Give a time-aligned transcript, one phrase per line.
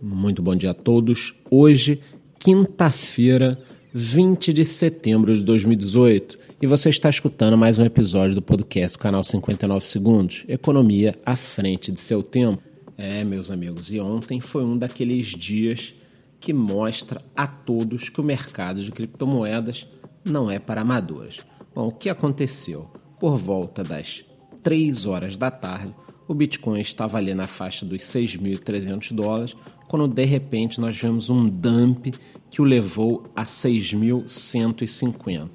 [0.00, 1.34] Muito bom dia a todos.
[1.50, 2.02] Hoje,
[2.38, 3.58] quinta-feira,
[3.94, 9.00] 20 de setembro de 2018, e você está escutando mais um episódio do podcast do
[9.00, 12.62] canal 59 Segundos Economia à frente de seu tempo.
[12.98, 15.94] É, meus amigos, e ontem foi um daqueles dias
[16.38, 19.86] que mostra a todos que o mercado de criptomoedas
[20.22, 21.38] não é para amadores.
[21.74, 22.90] Bom, o que aconteceu?
[23.18, 24.24] Por volta das
[24.62, 25.94] 3 horas da tarde,
[26.28, 29.56] o Bitcoin estava ali na faixa dos 6.300 dólares,
[29.88, 32.12] quando de repente nós vemos um dump
[32.50, 35.48] que o levou a 6.150.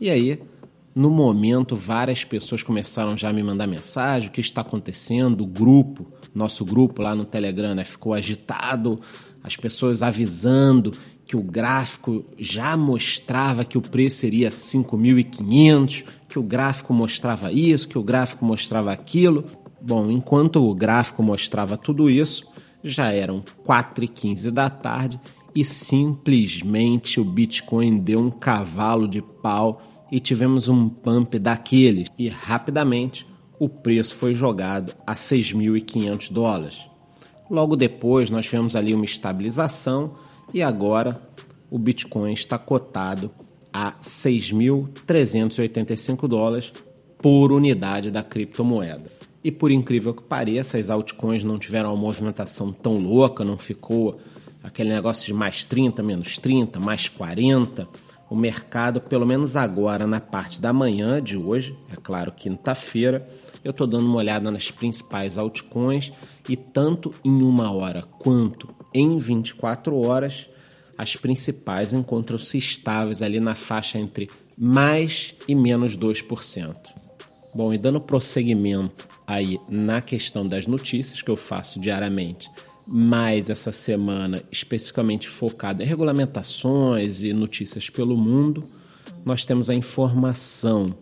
[0.00, 0.40] E aí,
[0.94, 5.42] no momento, várias pessoas começaram já a me mandar mensagem: o que está acontecendo?
[5.42, 9.00] O grupo, nosso grupo lá no Telegram, né, ficou agitado,
[9.42, 10.92] as pessoas avisando
[11.26, 17.88] que o gráfico já mostrava que o preço seria 5.500, que o gráfico mostrava isso,
[17.88, 19.42] que o gráfico mostrava aquilo.
[19.80, 22.46] Bom, enquanto o gráfico mostrava tudo isso,
[22.88, 25.20] já eram 4 e 15 da tarde
[25.54, 32.28] e simplesmente o Bitcoin deu um cavalo de pau e tivemos um pump daqueles e
[32.28, 33.26] rapidamente
[33.58, 36.86] o preço foi jogado a 6.500 dólares.
[37.50, 40.10] Logo depois nós tivemos ali uma estabilização
[40.52, 41.20] e agora
[41.70, 43.30] o Bitcoin está cotado
[43.72, 46.72] a 6.385 dólares
[47.18, 49.08] por unidade da criptomoeda.
[49.46, 54.12] E por incrível que pareça, as altcoins não tiveram uma movimentação tão louca, não ficou
[54.60, 57.88] aquele negócio de mais 30, menos 30, mais 40.
[58.28, 63.24] O mercado, pelo menos agora na parte da manhã de hoje, é claro, quinta-feira,
[63.62, 66.12] eu estou dando uma olhada nas principais altcoins
[66.48, 70.44] e tanto em uma hora quanto em 24 horas,
[70.98, 74.26] as principais encontram-se estáveis ali na faixa entre
[74.58, 76.74] mais e menos 2%.
[77.54, 82.50] Bom, e dando prosseguimento aí na questão das notícias que eu faço diariamente,
[82.86, 88.64] mais essa semana especificamente focada em regulamentações e notícias pelo mundo,
[89.24, 90.94] nós temos a informação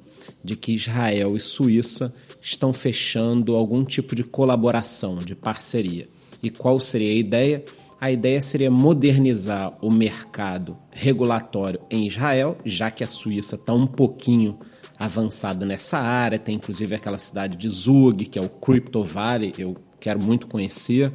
[0.43, 6.09] de que Israel e Suíça estão fechando algum tipo de colaboração, de parceria.
[6.43, 7.65] E qual seria a ideia?
[8.01, 13.87] A ideia seria modernizar o mercado regulatório em Israel, já que a Suíça está um
[13.87, 14.59] pouquinho
[14.99, 16.39] avançado nessa área.
[16.39, 21.13] Tem inclusive aquela cidade de Zug, que é o Crypto Valley, eu quero muito conhecer.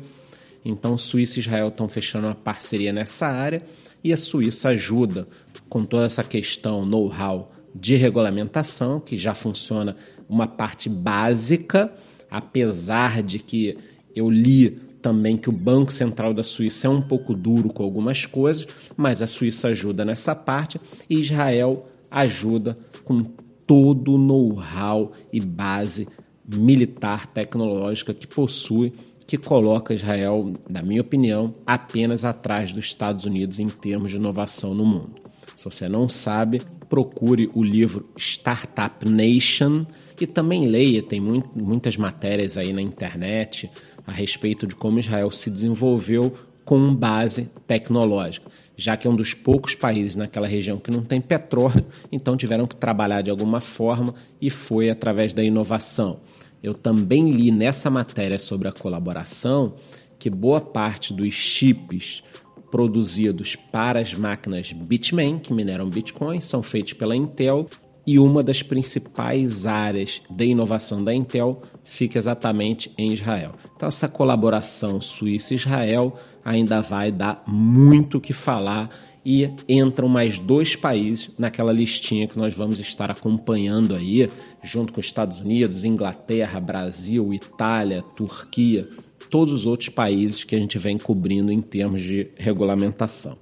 [0.66, 3.64] Então, Suíça e Israel estão fechando uma parceria nessa área
[4.04, 5.26] e a Suíça ajuda
[5.70, 9.96] com toda essa questão know-how de regulamentação, que já funciona
[10.28, 11.94] uma parte básica,
[12.30, 13.78] apesar de que
[14.16, 18.26] eu li também que o Banco Central da Suíça é um pouco duro com algumas
[18.26, 18.68] coisas,
[18.98, 20.80] mas a Suíça ajuda nessa parte
[21.10, 21.80] e Israel
[22.12, 22.76] ajuda
[23.06, 23.26] com
[23.70, 26.08] todo o know-how e base
[26.44, 28.92] militar tecnológica que possui,
[29.28, 34.74] que coloca Israel, na minha opinião, apenas atrás dos Estados Unidos em termos de inovação
[34.74, 35.22] no mundo.
[35.56, 39.86] Se você não sabe, procure o livro Startup Nation
[40.20, 43.70] e também leia, tem muito, muitas matérias aí na internet
[44.08, 46.34] a respeito de como Israel se desenvolveu
[46.66, 51.20] com base tecnológica já que é um dos poucos países naquela região que não tem
[51.20, 56.22] petróleo, então tiveram que trabalhar de alguma forma e foi através da inovação.
[56.64, 59.76] Eu também li nessa matéria sobre a colaboração
[60.18, 62.24] que boa parte dos chips
[62.72, 67.68] produzidos para as máquinas Bitmain, que mineram Bitcoin, são feitos pela Intel
[68.06, 73.52] e uma das principais áreas de inovação da Intel fica exatamente em Israel.
[73.76, 78.90] Então, essa colaboração Suíça-Israel ainda vai dar muito o que falar
[79.26, 84.28] e entram mais dois países naquela listinha que nós vamos estar acompanhando aí,
[84.64, 88.88] junto com Estados Unidos, Inglaterra, Brasil, Itália, Turquia,
[89.30, 93.38] todos os outros países que a gente vem cobrindo em termos de regulamentação.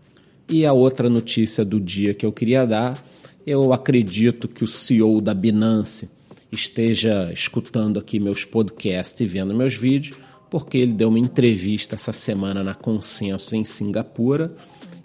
[0.49, 3.01] E a outra notícia do dia que eu queria dar
[3.47, 6.09] eu acredito que o CEO da Binance
[6.51, 10.17] esteja escutando aqui meus podcasts e vendo meus vídeos,
[10.49, 14.51] porque ele deu uma entrevista essa semana na Consenso em Singapura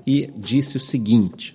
[0.05, 1.55] e disse o seguinte: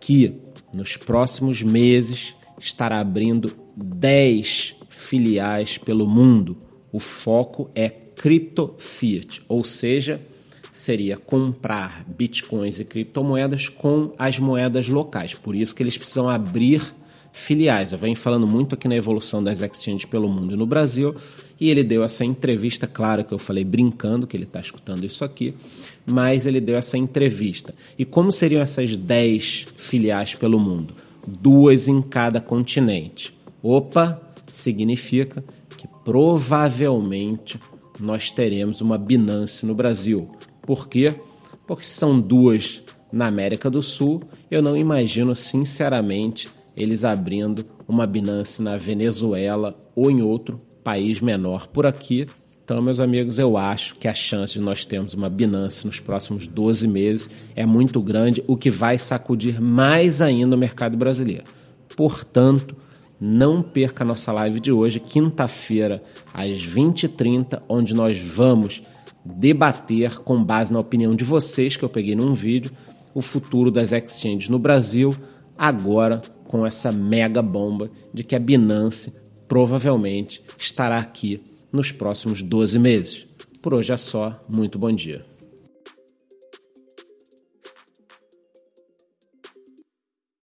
[0.00, 0.32] que
[0.72, 6.56] nos próximos meses estará abrindo 10 filiais pelo mundo.
[6.90, 10.16] O foco é cripto fiat, ou seja,
[10.78, 15.34] seria comprar bitcoins e criptomoedas com as moedas locais.
[15.34, 16.82] Por isso que eles precisam abrir
[17.32, 17.92] filiais.
[17.92, 21.14] Eu venho falando muito aqui na evolução das exchanges pelo mundo e no Brasil,
[21.60, 25.24] e ele deu essa entrevista, claro que eu falei brincando que ele está escutando isso
[25.24, 25.52] aqui,
[26.06, 27.74] mas ele deu essa entrevista.
[27.98, 30.94] E como seriam essas 10 filiais pelo mundo?
[31.26, 33.36] Duas em cada continente.
[33.60, 34.20] Opa,
[34.52, 35.42] significa
[35.76, 37.58] que provavelmente
[38.00, 40.22] nós teremos uma Binance no Brasil
[40.68, 41.14] Por quê?
[41.66, 44.20] Porque são duas na América do Sul,
[44.50, 51.68] eu não imagino sinceramente eles abrindo uma Binance na Venezuela ou em outro país menor
[51.68, 52.26] por aqui.
[52.62, 56.46] Então, meus amigos, eu acho que a chance de nós termos uma Binance nos próximos
[56.46, 61.44] 12 meses é muito grande, o que vai sacudir mais ainda o mercado brasileiro.
[61.96, 62.76] Portanto,
[63.18, 66.02] não perca a nossa live de hoje, quinta-feira,
[66.34, 68.82] às 20h30, onde nós vamos
[69.24, 72.72] debater, com base na opinião de vocês que eu peguei num vídeo,
[73.14, 75.14] o futuro das exchanges no Brasil,
[75.56, 79.12] agora com essa mega bomba de que a Binance
[79.46, 81.40] provavelmente estará aqui
[81.72, 83.28] nos próximos 12 meses.
[83.60, 85.27] Por hoje é só, muito bom dia.